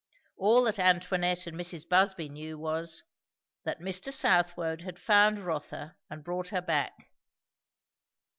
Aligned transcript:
All 0.35 0.63
that 0.63 0.79
Antoinette 0.79 1.45
and 1.45 1.55
Mrs. 1.55 1.87
Busby 1.87 2.27
knew 2.27 2.57
was, 2.57 3.03
that 3.65 3.81
Mr. 3.81 4.11
Southwode 4.11 4.81
had 4.81 4.97
found 4.97 5.43
Rotha 5.43 5.95
and 6.09 6.23
brought 6.23 6.47
her 6.47 6.61
back. 6.61 7.11